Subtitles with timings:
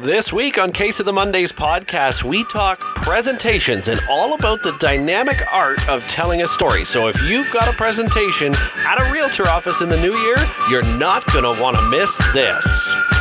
[0.00, 4.72] This week on Case of the Mondays podcast, we talk presentations and all about the
[4.72, 6.84] dynamic art of telling a story.
[6.84, 10.36] So if you've got a presentation at a realtor office in the new year,
[10.68, 13.15] you're not going to want to miss this.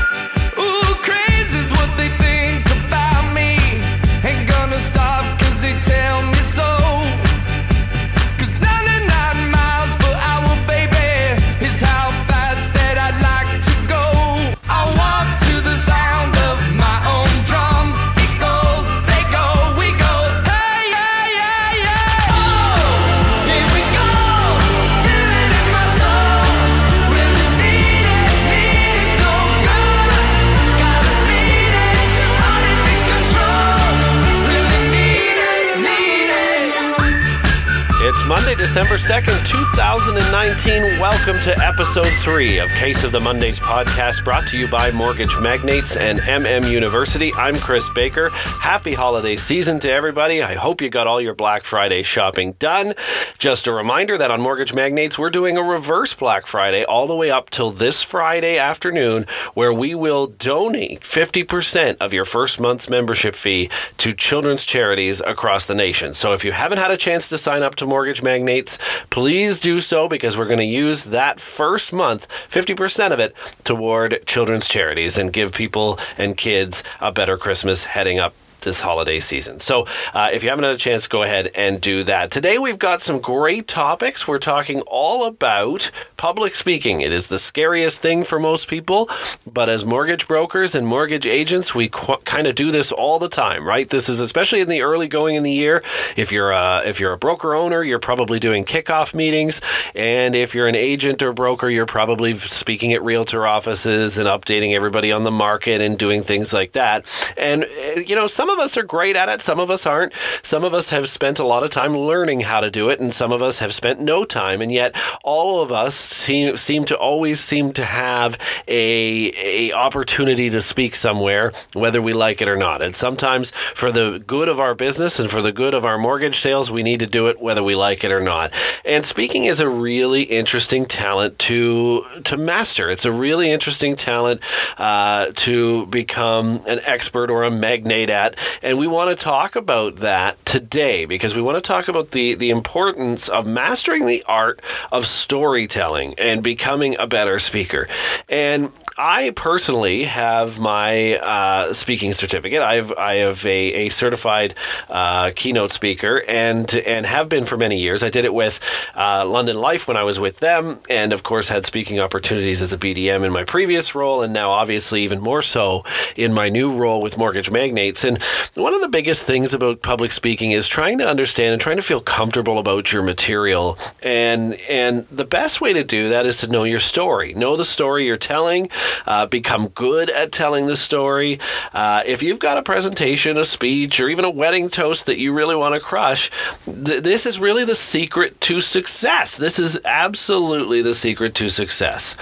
[38.27, 40.99] Monday, December 2nd, 2019.
[40.99, 45.37] Welcome to episode three of Case of the Mondays podcast, brought to you by Mortgage
[45.39, 47.31] Magnates and MM University.
[47.35, 48.29] I'm Chris Baker.
[48.31, 50.41] Happy holiday season to everybody.
[50.41, 52.95] I hope you got all your Black Friday shopping done.
[53.37, 57.15] Just a reminder that on Mortgage Magnates, we're doing a reverse Black Friday all the
[57.15, 62.89] way up till this Friday afternoon, where we will donate 50% of your first month's
[62.89, 66.15] membership fee to children's charities across the nation.
[66.15, 68.77] So if you haven't had a chance to sign up to Mortgage Magnates,
[69.09, 74.25] please do so because we're going to use that first month, 50% of it, toward
[74.25, 78.33] children's charities and give people and kids a better Christmas heading up
[78.65, 79.61] this holiday season.
[79.61, 82.31] So, uh, if you haven't had a chance, go ahead and do that.
[82.31, 84.27] Today, we've got some great topics.
[84.27, 86.99] We're talking all about public speaking.
[86.99, 89.09] It is the scariest thing for most people,
[89.51, 93.29] but as mortgage brokers and mortgage agents, we qu- kind of do this all the
[93.29, 93.87] time, right?
[93.87, 95.81] This is especially in the early going in the year.
[96.17, 99.61] If you're a, if you're a broker owner, you're probably doing kickoff meetings,
[99.93, 104.73] and if you're an agent or broker, you're probably speaking at realtor offices and updating
[104.73, 107.05] everybody on the market and doing things like that.
[107.37, 110.13] And uh, you know, some of us are great at it, some of us aren't.
[110.43, 113.13] Some of us have spent a lot of time learning how to do it, and
[113.13, 114.61] some of us have spent no time.
[114.61, 120.49] And yet, all of us seem seem to always seem to have a a opportunity
[120.49, 122.81] to speak somewhere, whether we like it or not.
[122.81, 126.37] And sometimes, for the good of our business and for the good of our mortgage
[126.37, 128.51] sales, we need to do it whether we like it or not.
[128.83, 132.89] And speaking is a really interesting talent to to master.
[132.89, 134.41] It's a really interesting talent
[134.77, 138.35] uh, to become an expert or a magnate at.
[138.61, 142.35] And we want to talk about that today because we want to talk about the,
[142.35, 144.61] the importance of mastering the art
[144.91, 147.87] of storytelling and becoming a better speaker.
[148.29, 152.61] And I personally have my uh, speaking certificate.
[152.61, 154.55] I've I have a, a certified
[154.89, 158.03] uh, keynote speaker and and have been for many years.
[158.03, 158.61] I did it with
[158.95, 162.71] uh, London Life when I was with them, and of course had speaking opportunities as
[162.71, 165.83] a BDM in my previous role, and now obviously even more so
[166.15, 168.05] in my new role with Mortgage Magnates.
[168.05, 168.17] And
[168.55, 171.81] one of the biggest things about public speaking is trying to understand and trying to
[171.81, 173.77] feel comfortable about your material.
[174.01, 177.65] And and the best way to do that is to know your story, know the
[177.65, 178.69] story you're telling
[179.05, 181.39] uh, become good at telling the story.
[181.73, 185.33] Uh, if you've got a presentation, a speech, or even a wedding toast that you
[185.33, 186.31] really want to crush,
[186.65, 189.37] th- this is really the secret to success.
[189.37, 192.15] This is absolutely the secret to success.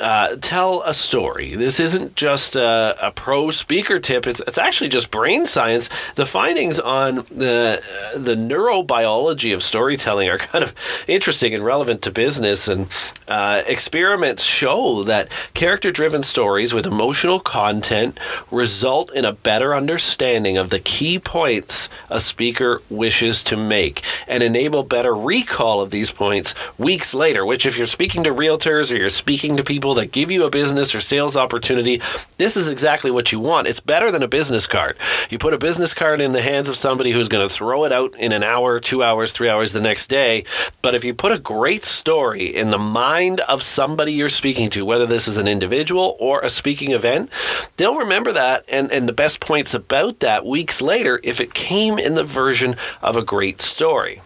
[0.00, 1.54] Uh, tell a story.
[1.54, 4.26] This isn't just a, a, pro speaker tip.
[4.26, 5.88] It's it's actually just brain science.
[6.12, 7.82] The findings on the
[8.14, 10.74] uh, the neurobiology of storytelling are kind of
[11.08, 12.68] interesting and relevant to business.
[12.68, 12.88] And
[13.26, 18.18] uh, experiments show that character driven stories with emotional content
[18.50, 24.42] result in a better understanding of the key points a speaker wishes to make and
[24.42, 27.46] enable better recall of these points weeks later.
[27.46, 30.50] Which, if you're speaking to realtors or you're speaking to people that give you a
[30.50, 32.00] business or sales opportunity,
[32.38, 33.66] this is exactly what you want.
[33.66, 34.96] It's better than a business card.
[35.30, 37.92] You put a business card in the hands of somebody who's going to throw it
[37.92, 40.44] out in an hour, two hours, three hours the next day.
[40.82, 44.84] But if you put a great story in the mind of somebody you're speaking to,
[44.84, 47.30] whether this is an individual or a speaking event,
[47.76, 51.98] they'll remember that and, and the best points about that weeks later if it came
[51.98, 54.20] in the version of a great story.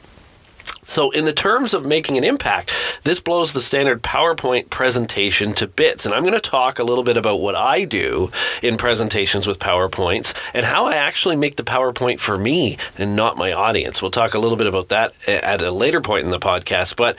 [0.91, 2.73] So, in the terms of making an impact,
[3.05, 6.05] this blows the standard PowerPoint presentation to bits.
[6.05, 9.61] And I'm going to talk a little bit about what I do in presentations with
[9.61, 14.03] PowerPoints and how I actually make the PowerPoint for me and not my audience.
[14.03, 16.97] We'll talk a little bit about that at a later point in the podcast.
[16.97, 17.17] But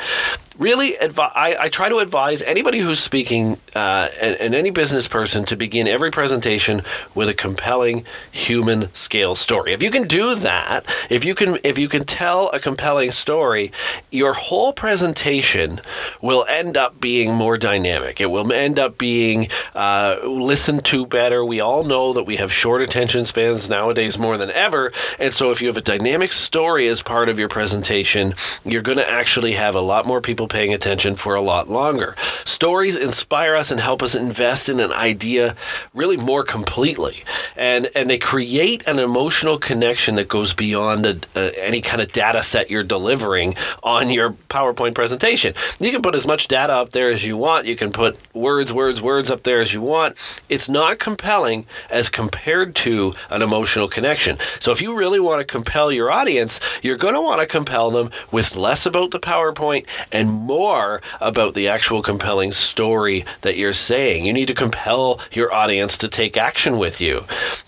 [0.58, 5.08] really, advi- I, I try to advise anybody who's speaking uh, and, and any business
[5.08, 6.82] person to begin every presentation
[7.16, 9.72] with a compelling human scale story.
[9.74, 13.61] If you can do that, if you can, if you can tell a compelling story,
[14.10, 15.80] your whole presentation
[16.22, 18.20] will end up being more dynamic.
[18.22, 21.44] It will end up being uh, listened to better.
[21.44, 25.52] We all know that we have short attention spans nowadays more than ever, and so
[25.52, 29.54] if you have a dynamic story as part of your presentation, you're going to actually
[29.54, 32.16] have a lot more people paying attention for a lot longer.
[32.46, 35.56] Stories inspire us and help us invest in an idea
[35.94, 37.24] really more completely,
[37.56, 42.12] and and they create an emotional connection that goes beyond a, a, any kind of
[42.12, 43.41] data set you're delivering
[43.84, 45.54] on your PowerPoint presentation.
[45.80, 47.66] You can put as much data up there as you want.
[47.66, 50.42] You can put words, words, words up there as you want.
[50.50, 54.38] It's not compelling as compared to an emotional connection.
[54.60, 57.92] So if you really want to compel your audience, you're going to want to compel
[57.92, 63.74] them with less about the PowerPoint and more about the actual compelling story that you're
[63.74, 64.26] saying.
[64.26, 67.24] You need to compel your audience to take action with you.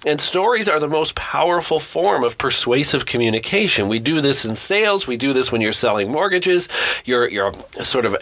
[0.05, 3.87] And stories are the most powerful form of persuasive communication.
[3.87, 6.69] We do this in sales, we do this when you're selling mortgages.
[7.05, 8.15] You're you're sort of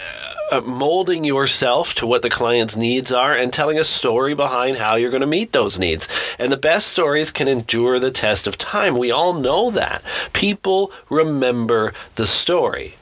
[0.52, 4.96] uh, molding yourself to what the client's needs are and telling a story behind how
[4.96, 6.10] you're going to meet those needs.
[6.38, 8.98] And the best stories can endure the test of time.
[8.98, 10.04] We all know that.
[10.34, 12.96] People remember the story.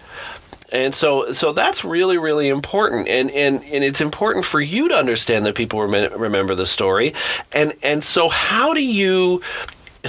[0.71, 4.95] And so, so that's really, really important, and, and and it's important for you to
[4.95, 7.15] understand that people rem- remember the story,
[7.51, 9.41] and and so how do you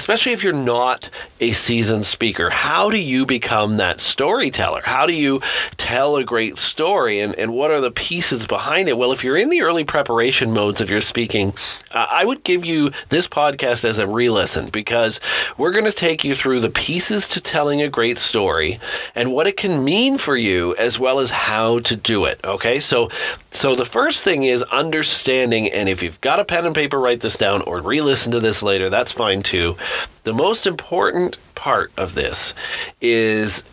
[0.01, 1.11] especially if you're not
[1.41, 4.81] a seasoned speaker, how do you become that storyteller?
[4.83, 5.43] How do you
[5.77, 8.97] tell a great story and, and what are the pieces behind it?
[8.97, 11.53] Well, if you're in the early preparation modes of your speaking,
[11.93, 15.21] uh, I would give you this podcast as a re listen because
[15.59, 18.81] we're going to take you through the pieces to telling a great story
[19.15, 22.41] and what it can mean for you as well as how to do it.
[22.43, 23.11] Okay, so
[23.53, 27.21] so the first thing is understanding, and if you've got a pen and paper, write
[27.21, 29.77] this down or re listen to this later, that's fine too.
[30.25, 32.55] The most important part of this
[33.01, 33.65] is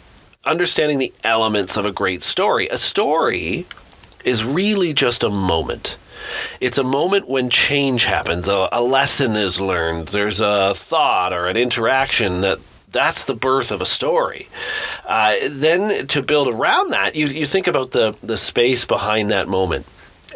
[0.43, 2.67] understanding the elements of a great story.
[2.69, 3.65] A story
[4.23, 5.97] is really just a moment.
[6.59, 11.47] It's a moment when change happens, a, a, lesson is learned, there's a thought or
[11.47, 12.59] an interaction that
[12.91, 14.47] that's the birth of a story.
[15.05, 19.47] Uh, then to build around that, you, you think about the, the space behind that
[19.47, 19.85] moment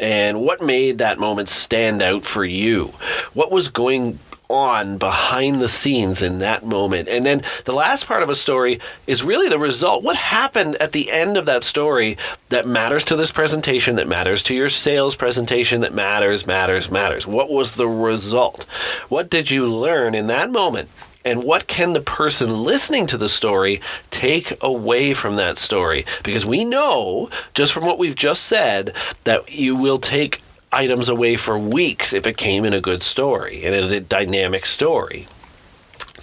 [0.00, 2.86] and what made that moment stand out for you.
[3.32, 7.08] What was going on behind the scenes in that moment.
[7.08, 10.04] And then the last part of a story is really the result.
[10.04, 12.16] What happened at the end of that story
[12.50, 17.26] that matters to this presentation, that matters to your sales presentation, that matters, matters, matters?
[17.26, 18.64] What was the result?
[19.08, 20.88] What did you learn in that moment?
[21.24, 23.80] and what can the person listening to the story
[24.10, 26.04] take away from that story?
[26.24, 30.42] Because we know, just from what we've just said, that you will take
[30.72, 34.66] items away for weeks if it came in a good story and in a dynamic
[34.66, 35.26] story.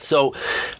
[0.03, 0.33] So,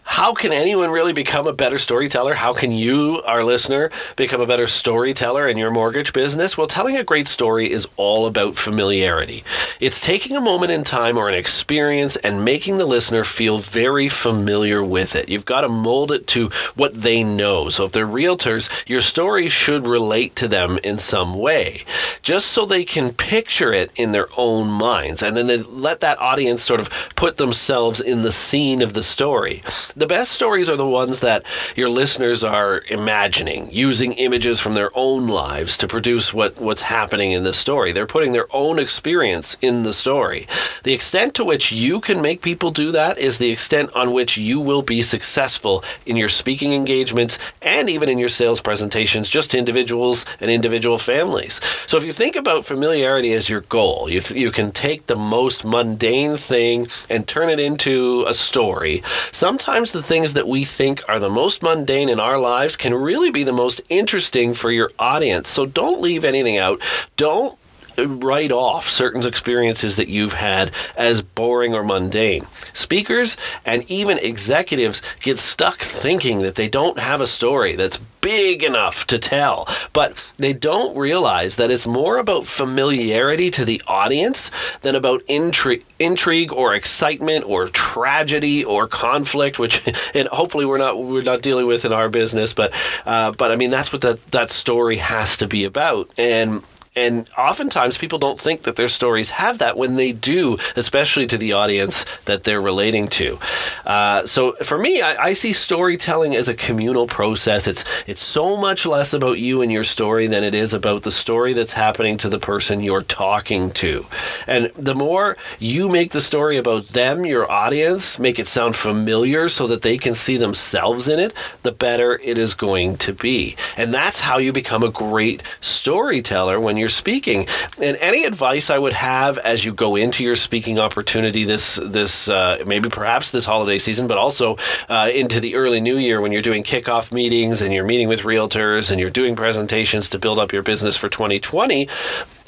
[0.04, 2.34] how can anyone really become a better storyteller?
[2.34, 6.58] How can you, our listener, become a better storyteller in your mortgage business?
[6.58, 9.44] Well, telling a great story is all about familiarity.
[9.78, 14.08] It's taking a moment in time or an experience and making the listener feel very
[14.08, 15.28] familiar with it.
[15.28, 17.68] You've got to mold it to what they know.
[17.68, 21.84] So, if they're realtors, your story should relate to them in some way,
[22.22, 25.22] just so they can picture it in their own minds.
[25.22, 29.02] And then they let that audience sort of put themselves in the scene of the
[29.10, 29.62] story.
[29.96, 31.44] The best stories are the ones that
[31.76, 37.32] your listeners are imagining, using images from their own lives to produce what, what's happening
[37.32, 37.92] in the story.
[37.92, 40.46] They're putting their own experience in the story.
[40.84, 44.36] The extent to which you can make people do that is the extent on which
[44.38, 49.50] you will be successful in your speaking engagements and even in your sales presentations, just
[49.50, 51.60] to individuals and individual families.
[51.86, 55.64] So if you think about familiarity as your goal, you, you can take the most
[55.64, 58.99] mundane thing and turn it into a story
[59.32, 63.30] sometimes the things that we think are the most mundane in our lives can really
[63.30, 65.48] be the most interesting for your audience.
[65.48, 66.80] So don't leave anything out.
[67.16, 67.59] Don't
[68.06, 72.46] write off certain experiences that you've had as boring or mundane.
[72.72, 78.62] Speakers and even executives get stuck thinking that they don't have a story that's big
[78.62, 84.50] enough to tell, but they don't realize that it's more about familiarity to the audience
[84.82, 91.02] than about intri- intrigue or excitement or tragedy or conflict, which and hopefully we're not
[91.02, 92.72] we're not dealing with in our business, but
[93.06, 96.62] uh, but I mean that's what that that story has to be about and
[96.96, 101.38] and oftentimes people don't think that their stories have that when they do, especially to
[101.38, 103.38] the audience that they're relating to.
[103.86, 107.68] Uh, so for me, I, I, see storytelling as a communal process.
[107.68, 111.12] It's it's so much less about you and your story than it is about the
[111.12, 114.06] story that's happening to the person you're talking to.
[114.48, 119.48] And the more you make the story about them, your audience, make it sound familiar
[119.48, 121.32] so that they can see themselves in it,
[121.62, 123.54] the better it is going to be.
[123.76, 127.46] And that's how you become a great storyteller when you're speaking.
[127.82, 132.28] And any advice I would have as you go into your speaking opportunity this this
[132.28, 134.56] uh, maybe perhaps this holiday season, but also
[134.88, 138.20] uh, into the early new year when you're doing kickoff meetings and you're meeting with
[138.20, 141.88] realtors and you're doing presentations to build up your business for 2020.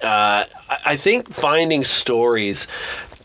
[0.03, 0.45] Uh,
[0.85, 2.67] I think finding stories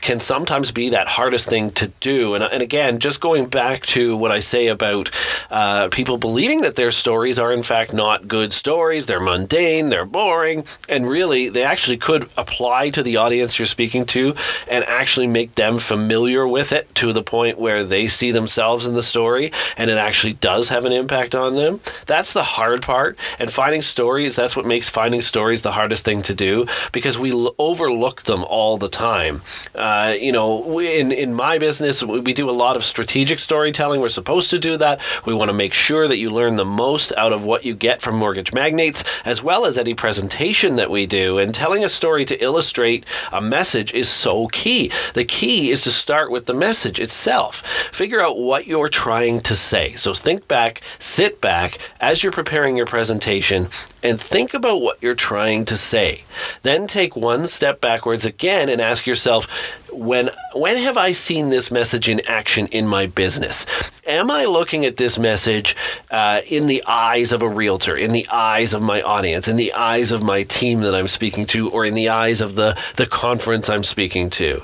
[0.02, 2.36] can sometimes be that hardest thing to do.
[2.36, 5.10] And, and again, just going back to what I say about
[5.50, 10.06] uh, people believing that their stories are in fact not good stories, they're mundane, they're
[10.06, 14.36] boring, and really they actually could apply to the audience you're speaking to
[14.70, 18.94] and actually make them familiar with it to the point where they see themselves in
[18.94, 21.80] the story and it actually does have an impact on them.
[22.06, 23.18] That's the hard part.
[23.40, 27.32] And finding stories, that's what makes finding stories the hardest thing to do because we
[27.58, 29.42] overlook them all the time.
[29.76, 34.00] Uh, uh, you know, in in my business, we do a lot of strategic storytelling.
[34.00, 35.00] We're supposed to do that.
[35.26, 38.02] We want to make sure that you learn the most out of what you get
[38.02, 41.40] from mortgage magnates, as well as any presentation that we do.
[41.40, 44.92] And telling a story to illustrate a message is so key.
[45.14, 47.66] The key is to start with the message itself.
[47.92, 49.96] Figure out what you're trying to say.
[49.96, 53.68] So think back, sit back as you're preparing your presentation,
[54.04, 56.24] and think about what you're trying to say.
[56.62, 59.48] Then take one step backwards again and ask yourself,
[59.98, 63.66] when when have I seen this message in action in my business?
[64.06, 65.76] Am I looking at this message
[66.12, 69.74] uh, in the eyes of a realtor, in the eyes of my audience, in the
[69.74, 73.08] eyes of my team that I'm speaking to, or in the eyes of the the
[73.08, 74.62] conference I'm speaking to?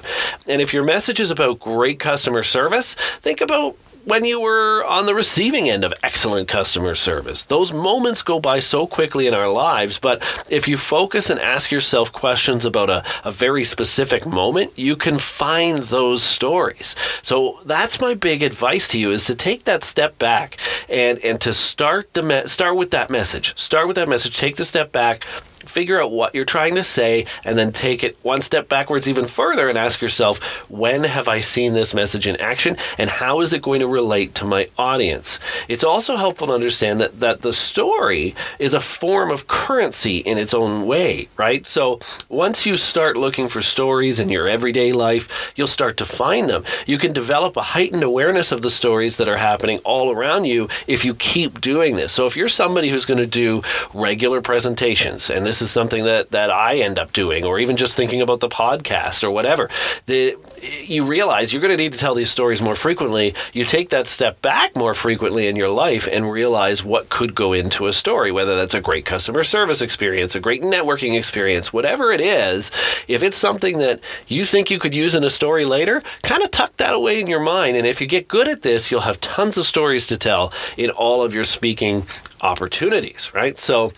[0.48, 3.76] And if your message is about great customer service, think about
[4.06, 7.46] when you were on the receiving end of excellent customer service.
[7.46, 11.72] Those moments go by so quickly in our lives, but if you focus and ask
[11.72, 16.96] yourself questions about a, a very specific moment, you can find those stories.
[17.22, 20.58] So that's my big advice to you is to take that step back
[20.90, 23.58] and, and to start the me- start with that message.
[23.58, 25.26] Start with that message, take the step back,
[25.66, 29.26] figure out what you're trying to say, and then take it one step backwards even
[29.26, 30.40] further and ask yourself,
[30.70, 34.36] when have I seen this message in action, and how is it going to relate
[34.36, 35.40] to my audience?
[35.68, 40.38] It's also helpful to understand that, that the story is a form of currency in
[40.38, 41.68] its own way, right?
[41.68, 46.50] So once you start looking for stories in your everyday life, you'll start to find
[46.50, 46.64] them.
[46.86, 50.70] You can develop a heightened awareness of the stories that are happening all around you
[50.88, 52.12] if you keep doing this.
[52.12, 53.62] So if you're somebody who's going to do
[53.94, 57.78] regular presentations, and this this is something that that I end up doing, or even
[57.78, 59.70] just thinking about the podcast or whatever.
[60.08, 63.36] The you realize you're going to need to tell these stories more frequently.
[63.54, 67.54] You take that step back more frequently in your life and realize what could go
[67.54, 72.12] into a story, whether that's a great customer service experience, a great networking experience, whatever
[72.12, 72.72] it is.
[73.08, 76.50] If it's something that you think you could use in a story later, kind of
[76.50, 77.78] tuck that away in your mind.
[77.78, 80.90] And if you get good at this, you'll have tons of stories to tell in
[80.90, 82.06] all of your speaking
[82.42, 83.60] opportunities, right?
[83.60, 83.94] So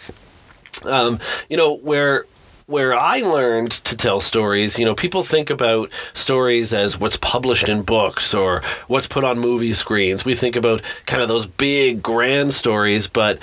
[0.84, 2.26] um, you know, where
[2.68, 7.70] where I learned to tell stories, you know, people think about stories as what's published
[7.70, 10.26] in books or what's put on movie screens.
[10.26, 13.40] We think about kind of those big, grand stories, but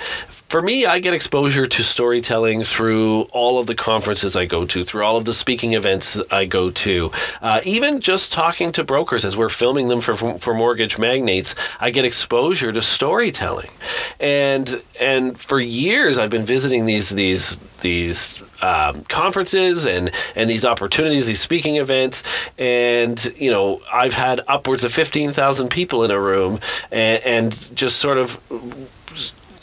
[0.53, 4.83] for me, I get exposure to storytelling through all of the conferences I go to,
[4.83, 7.09] through all of the speaking events I go to,
[7.41, 11.55] uh, even just talking to brokers as we're filming them for, for mortgage magnates.
[11.79, 13.71] I get exposure to storytelling,
[14.19, 20.63] and and for years I've been visiting these these these um, conferences and and these
[20.65, 22.23] opportunities, these speaking events,
[22.57, 26.59] and you know I've had upwards of fifteen thousand people in a room,
[26.91, 28.39] and, and just sort of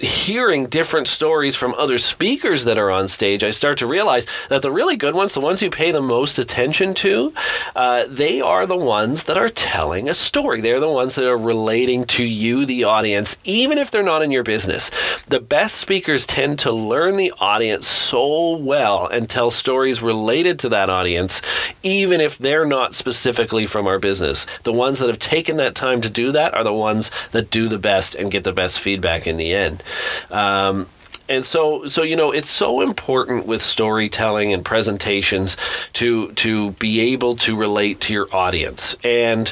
[0.01, 4.63] hearing different stories from other speakers that are on stage, I start to realize that
[4.63, 7.33] the really good ones, the ones you pay the most attention to,
[7.77, 10.61] uh, they are the ones that are telling a story.
[10.61, 14.31] They're the ones that are relating to you, the audience, even if they're not in
[14.31, 14.91] your business.
[15.27, 20.71] The best speakers tend to learn the audience so well and tell stories related to
[20.71, 21.43] that audience,
[21.83, 24.47] even if they're not specifically from our business.
[24.63, 27.69] The ones that have taken that time to do that are the ones that do
[27.69, 29.83] the best and get the best feedback in the end.
[30.31, 30.87] Um,
[31.31, 35.57] And so, so you know, it's so important with storytelling and presentations
[35.95, 38.97] to to be able to relate to your audience.
[39.05, 39.49] And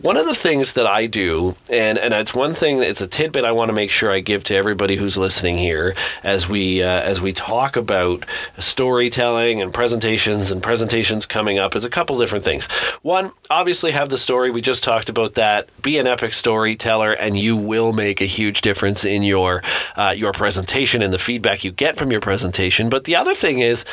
[0.00, 3.44] one of the things that I do, and and it's one thing, it's a tidbit
[3.44, 5.94] I want to make sure I give to everybody who's listening here
[6.24, 8.24] as we uh, as we talk about
[8.58, 12.66] storytelling and presentations and presentations coming up is a couple different things.
[13.02, 14.50] One, obviously, have the story.
[14.50, 15.68] We just talked about that.
[15.80, 19.62] Be an epic storyteller, and you will make a huge difference in your
[19.94, 22.88] uh, your presentation in the feedback you get from your presentation.
[22.88, 23.84] But the other thing is,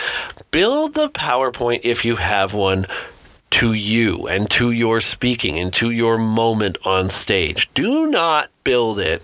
[0.51, 2.87] build the PowerPoint if you have one
[3.51, 7.73] to you and to your speaking and to your moment on stage.
[7.73, 9.21] Do not build it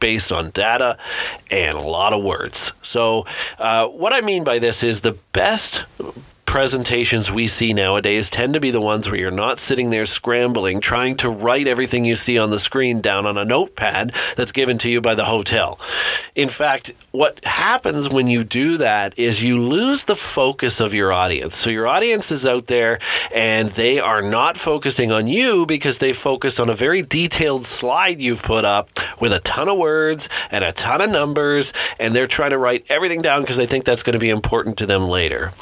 [0.00, 0.98] based on data
[1.50, 2.72] and a lot of words.
[2.82, 3.26] So,
[3.58, 5.84] uh, what I mean by this is the best
[6.54, 10.78] presentations we see nowadays tend to be the ones where you're not sitting there scrambling,
[10.78, 14.78] trying to write everything you see on the screen down on a notepad that's given
[14.78, 15.80] to you by the hotel.
[16.36, 21.12] In fact, what happens when you do that is you lose the focus of your
[21.12, 21.56] audience.
[21.56, 23.00] So your audience is out there
[23.34, 28.20] and they are not focusing on you because they focused on a very detailed slide
[28.20, 32.26] you've put up with a ton of words and a ton of numbers, and they're
[32.26, 35.08] trying to write everything down because they think that's going to be important to them
[35.08, 35.52] later.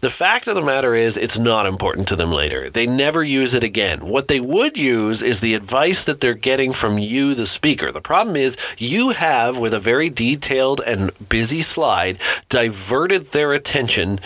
[0.00, 2.68] The fact of the matter is, it's not important to them later.
[2.68, 4.00] They never use it again.
[4.00, 7.92] What they would use is the advice that they're getting from you, the speaker.
[7.92, 14.18] The problem is, you have, with a very detailed and busy slide, diverted their attention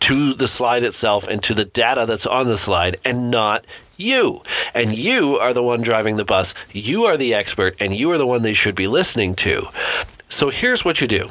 [0.00, 3.64] to the slide itself and to the data that's on the slide and not
[3.96, 4.42] you.
[4.74, 6.54] And you are the one driving the bus.
[6.72, 9.68] You are the expert, and you are the one they should be listening to.
[10.28, 11.30] So here's what you do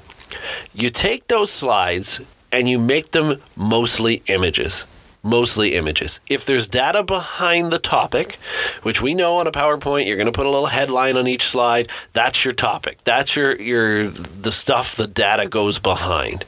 [0.74, 2.22] you take those slides
[2.52, 4.86] and you make them mostly images.
[5.24, 6.20] Mostly images.
[6.28, 8.40] If there's data behind the topic,
[8.82, 11.44] which we know on a PowerPoint, you're going to put a little headline on each
[11.44, 11.90] slide.
[12.14, 12.98] That's your topic.
[13.04, 16.44] That's your your the stuff the data goes behind.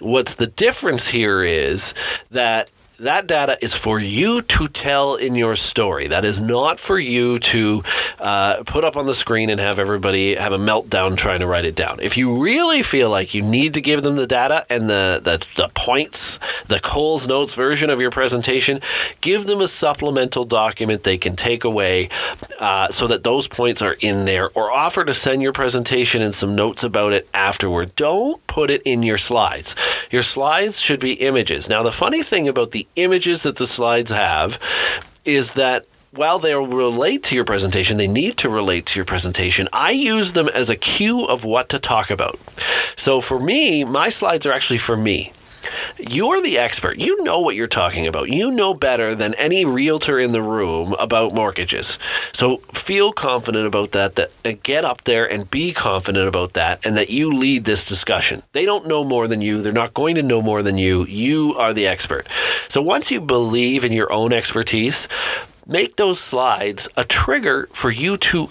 [0.00, 1.92] What's the difference here is
[2.30, 2.70] that
[3.04, 6.08] that data is for you to tell in your story.
[6.08, 7.82] That is not for you to
[8.18, 11.64] uh, put up on the screen and have everybody have a meltdown trying to write
[11.64, 12.00] it down.
[12.00, 15.46] If you really feel like you need to give them the data and the, the,
[15.56, 18.80] the points, the Coles Notes version of your presentation,
[19.20, 22.08] give them a supplemental document they can take away
[22.58, 26.34] uh, so that those points are in there or offer to send your presentation and
[26.34, 27.94] some notes about it afterward.
[27.96, 29.76] Don't put it in your slides.
[30.10, 31.68] Your slides should be images.
[31.68, 34.58] Now, the funny thing about the images that the slides have
[35.24, 39.68] is that while they'll relate to your presentation, they need to relate to your presentation.
[39.72, 42.38] I use them as a cue of what to talk about.
[42.96, 45.32] So for me, my slides are actually for me.
[45.98, 47.00] You're the expert.
[47.00, 48.28] You know what you're talking about.
[48.28, 51.98] You know better than any realtor in the room about mortgages.
[52.32, 56.96] So feel confident about that, that get up there and be confident about that and
[56.96, 58.42] that you lead this discussion.
[58.52, 59.62] They don't know more than you.
[59.62, 61.04] They're not going to know more than you.
[61.06, 62.28] You are the expert.
[62.68, 65.08] So once you believe in your own expertise,
[65.66, 68.50] make those slides a trigger for you to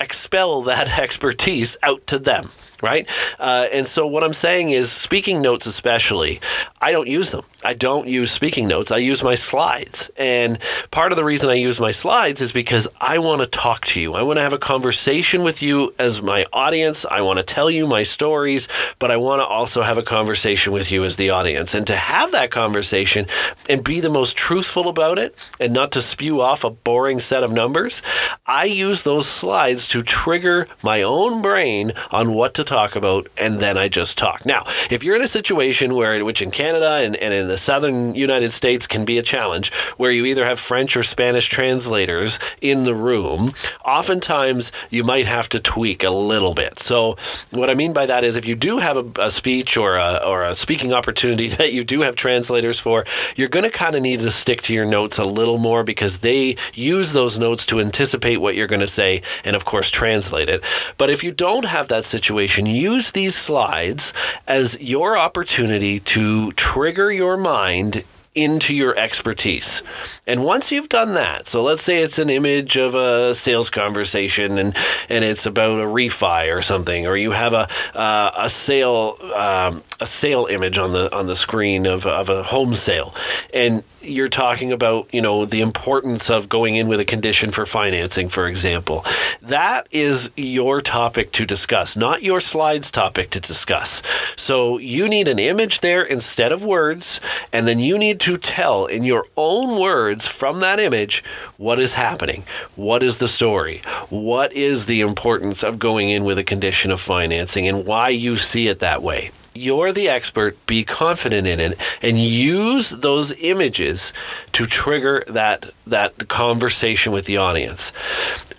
[0.00, 2.50] expel that expertise out to them
[2.82, 3.08] right?
[3.38, 6.40] Uh, and so what I'm saying is, speaking notes especially,
[6.80, 7.44] I don't use them.
[7.62, 8.90] I don't use speaking notes.
[8.90, 10.10] I use my slides.
[10.16, 10.58] And
[10.90, 14.00] part of the reason I use my slides is because I want to talk to
[14.00, 14.14] you.
[14.14, 17.04] I want to have a conversation with you as my audience.
[17.04, 18.66] I want to tell you my stories,
[18.98, 21.74] but I want to also have a conversation with you as the audience.
[21.74, 23.26] And to have that conversation
[23.68, 27.42] and be the most truthful about it and not to spew off a boring set
[27.42, 28.02] of numbers,
[28.46, 33.58] I use those slides to trigger my own brain on what to talk about, and
[33.58, 34.46] then I just talk.
[34.46, 38.14] Now, if you're in a situation where, which in Canada and, and in the southern
[38.14, 42.84] United States can be a challenge, where you either have French or Spanish translators in
[42.84, 43.52] the room,
[43.84, 46.78] oftentimes you might have to tweak a little bit.
[46.78, 47.16] So,
[47.50, 50.20] what I mean by that is if you do have a, a speech or a,
[50.24, 53.04] or a speaking opportunity that you do have translators for,
[53.34, 56.20] you're going to kind of need to stick to your notes a little more because
[56.20, 60.48] they use those notes to anticipate what you're going to say and, of course, translate
[60.48, 60.62] it.
[60.98, 64.12] But if you don't have that situation, use these slides
[64.46, 69.82] as your opportunity to trigger your mind into your expertise.
[70.26, 74.56] And once you've done that, so let's say it's an image of a sales conversation
[74.56, 74.76] and
[75.08, 79.82] and it's about a refi or something, or you have a uh, a sale um,
[79.98, 83.14] a sale image on the on the screen of of a home sale,
[83.52, 87.66] and you're talking about, you know, the importance of going in with a condition for
[87.66, 89.04] financing, for example.
[89.42, 94.02] That is your topic to discuss, not your slides topic to discuss.
[94.36, 97.20] So you need an image there instead of words,
[97.52, 101.22] and then you need to tell in your own words from that image
[101.56, 102.44] what is happening,
[102.76, 107.00] what is the story, what is the importance of going in with a condition of
[107.00, 111.78] financing, and why you see it that way you're the expert, be confident in it,
[112.02, 114.12] and use those images
[114.52, 117.92] to trigger that that conversation with the audience.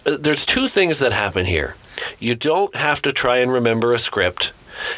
[0.05, 1.75] Uh, There's two things that happen here.
[2.19, 4.53] You don't have to try and remember a script.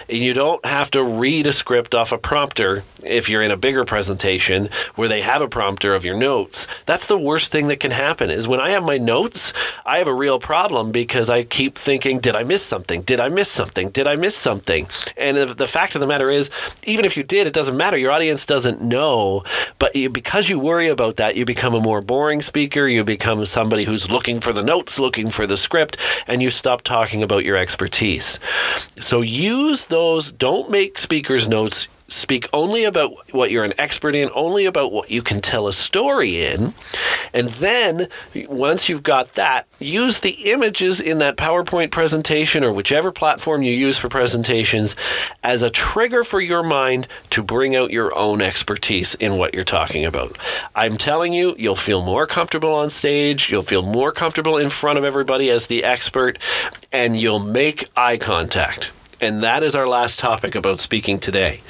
[0.07, 3.57] And you don't have to read a script off a prompter if you're in a
[3.57, 6.67] bigger presentation where they have a prompter of your notes.
[6.85, 9.53] That's the worst thing that can happen is when I have my notes,
[9.85, 13.01] I have a real problem because I keep thinking, did I miss something?
[13.01, 13.89] Did I miss something?
[13.89, 14.87] Did I miss something?
[15.17, 16.51] And the- fact of the matter is,
[16.83, 17.97] even if you did, it doesn't matter.
[17.97, 19.43] Your audience doesn't know.
[19.79, 22.87] But you, because you worry about that, you become a more boring speaker.
[22.87, 26.83] You become somebody who's looking for the notes, looking for the script, and you stop
[26.83, 28.39] talking about your expertise.
[28.99, 31.87] So use those, don't make speakers' notes.
[32.09, 35.73] Speak only about what you're an expert in, only about what you can tell a
[35.73, 36.73] story in.
[37.33, 43.11] And then, once you've got that, use the images in that PowerPoint presentation or whichever
[43.11, 44.95] platform you use for presentations
[45.43, 49.63] as a trigger for your mind to bring out your own expertise in what you're
[49.63, 50.37] talking about.
[50.75, 54.99] I'm telling you, you'll feel more comfortable on stage, you'll feel more comfortable in front
[54.99, 56.37] of everybody as the expert,
[56.91, 58.91] and you'll make eye contact
[59.23, 61.61] and that is our last topic about speaking today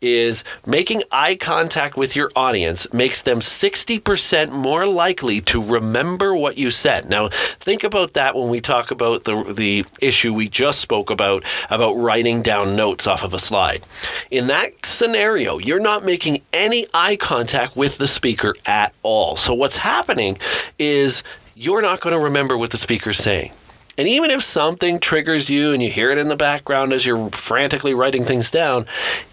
[0.00, 6.56] is making eye contact with your audience makes them 60% more likely to remember what
[6.56, 7.08] you said.
[7.08, 11.44] Now think about that when we talk about the, the issue we just spoke about
[11.70, 13.82] about writing down notes off of a slide.
[14.30, 19.36] In that scenario you're not making any eye contact with the speaker at all.
[19.36, 20.38] So what's happening
[20.78, 21.22] is
[21.54, 23.52] you're not going to remember what the speaker's saying
[23.96, 27.30] and even if something triggers you and you hear it in the background as you're
[27.30, 28.86] frantically writing things down,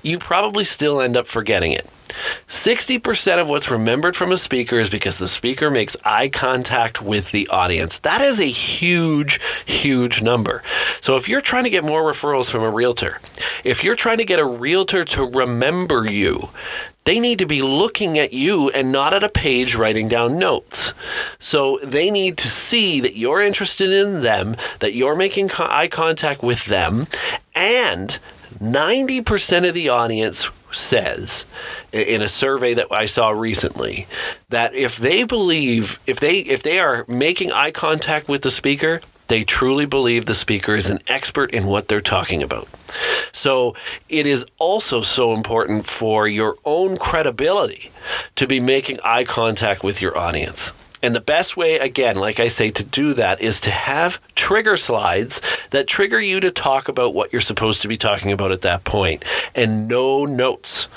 [0.04, 1.88] you probably still end up forgetting it.
[2.48, 7.32] 60% of what's remembered from a speaker is because the speaker makes eye contact with
[7.32, 8.00] the audience.
[8.00, 10.64] That is a huge, huge number.
[11.02, 13.20] So if you're trying to get more referrals from a realtor,
[13.64, 16.50] if you're trying to get a realtor to remember you,
[17.04, 20.94] they need to be looking at you and not at a page writing down notes.
[21.40, 26.44] So they need to see that you're interested in them, that you're making eye contact
[26.44, 27.08] with them,
[27.56, 28.20] and
[28.60, 31.46] 90% of the audience says
[31.92, 34.08] in a survey that I saw recently
[34.50, 39.02] that if they believe if they if they are making eye contact with the speaker
[39.32, 42.68] they truly believe the speaker is an expert in what they're talking about.
[43.32, 43.78] So
[44.10, 47.92] it is also so important for your own credibility
[48.36, 50.74] to be making eye contact with your audience.
[51.04, 54.78] And the best way, again, like I say, to do that is to have trigger
[54.78, 58.62] slides that trigger you to talk about what you're supposed to be talking about at
[58.62, 60.88] that point and no notes.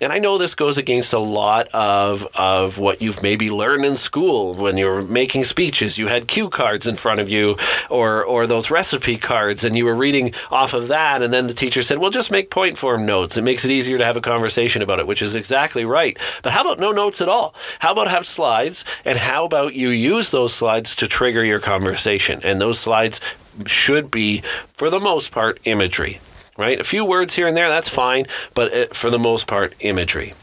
[0.00, 3.98] And I know this goes against a lot of, of what you've maybe learned in
[3.98, 5.98] school when you were making speeches.
[5.98, 7.58] You had cue cards in front of you
[7.90, 11.22] or, or those recipe cards, and you were reading off of that.
[11.22, 13.36] And then the teacher said, Well, just make point form notes.
[13.36, 16.18] It makes it easier to have a conversation about it, which is exactly right.
[16.42, 17.54] But how about no notes at all?
[17.80, 18.86] How about have slides?
[19.04, 22.40] And how about you use those slides to trigger your conversation?
[22.42, 23.20] And those slides
[23.66, 26.20] should be, for the most part, imagery
[26.60, 26.78] right?
[26.78, 30.34] A few words here and there, that's fine, but uh, for the most part, imagery.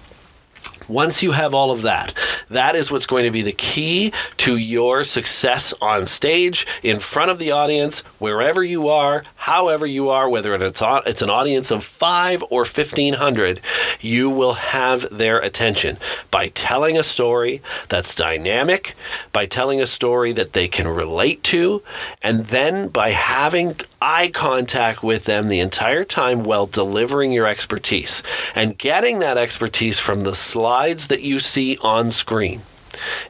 [0.88, 2.13] Once you have all of that,
[2.49, 7.30] that is what's going to be the key to your success on stage, in front
[7.30, 11.71] of the audience, wherever you are, however you are, whether it's, on, it's an audience
[11.71, 13.60] of five or 1,500,
[13.99, 15.97] you will have their attention
[16.32, 18.95] by telling a story that's dynamic,
[19.34, 21.84] by telling a story that they can relate to,
[22.21, 28.23] and then by having eye contact with them the entire time while delivering your expertise
[28.55, 32.62] and getting that expertise from the slides that you see on screen.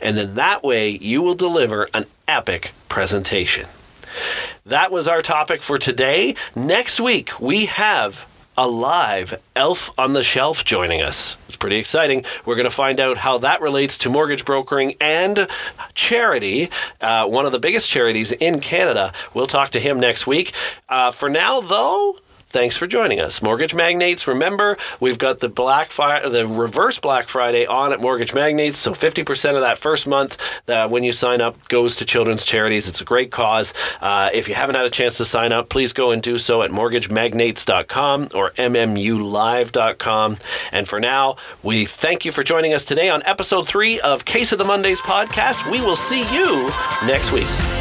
[0.02, 3.68] And then that way you will deliver an epic presentation.
[4.66, 6.36] That was our topic for today.
[6.56, 8.28] Next week, we have
[8.58, 11.38] a live elf on the shelf joining us.
[11.48, 12.26] It's pretty exciting.
[12.46, 15.48] We're going to find out how that relates to mortgage brokering and
[15.94, 19.14] charity, uh, one of the biggest charities in Canada.
[19.34, 20.54] We'll talk to him next week.
[20.90, 22.20] Uh, for now, though,
[22.58, 23.40] thanks for joining us.
[23.44, 28.34] Mortgage Magnates, remember, we've got the Black Friday, the reverse Black Friday on at Mortgage
[28.34, 28.80] Magnates.
[28.80, 32.88] So 50% of that first month that when you sign up goes to children's charities.
[32.88, 33.76] It's a great cause.
[34.02, 36.64] Uh, if you haven't had a chance to sign up, please go and do so
[36.64, 40.38] at mortgagemagnates.com or mmulive.com.
[40.72, 44.52] And for now, we thank you for joining us today on episode three of Case
[44.52, 45.70] of the Mondays podcast.
[45.72, 46.68] We will see you
[47.06, 47.77] next week.